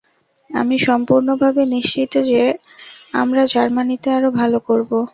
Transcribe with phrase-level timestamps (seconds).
[0.49, 2.41] আমি সম্পূর্ণভাবে নিশ্চিন্ত যে,
[3.13, 4.91] আমরা জার্মানীতে আরও ভাল করব।